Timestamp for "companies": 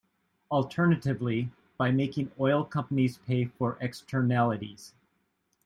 2.65-3.19